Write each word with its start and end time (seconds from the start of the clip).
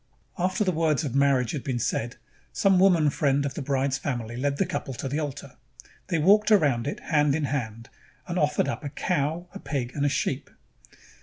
After 0.39 0.63
the 0.63 0.71
words 0.71 1.03
of 1.03 1.13
marriage 1.13 1.51
had 1.51 1.63
been 1.63 1.77
said, 1.77 2.15
some 2.51 2.79
woman 2.79 3.11
friend 3.11 3.45
of 3.45 3.53
the 3.53 3.61
bride's 3.61 3.99
family 3.99 4.35
led 4.35 4.57
the 4.57 4.65
couple 4.65 4.95
to 4.95 5.07
the 5.07 5.19
altar. 5.19 5.57
They 6.07 6.17
walked 6.17 6.49
around 6.49 6.87
it 6.87 6.99
hand 7.01 7.35
in 7.35 7.43
hand 7.43 7.87
and 8.27 8.39
offered 8.39 8.67
up 8.67 8.83
a 8.83 8.89
cow, 8.89 9.45
a 9.53 9.59
pig, 9.59 9.91
and 9.93 10.03
a 10.03 10.09
sheep. 10.09 10.49